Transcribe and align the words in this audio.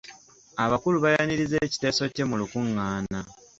Abakulu 0.63 0.97
bayaniriza 1.05 1.57
ekiteso 1.67 2.03
kye 2.13 2.23
mu 2.29 2.35
lukungaana. 2.41 3.19